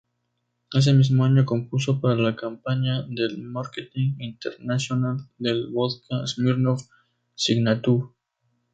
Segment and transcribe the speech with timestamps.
[0.73, 6.89] Ese mismo año compuso para la campaña del marketing internacional del vodka Smirnoff,
[7.35, 8.07] "Signature".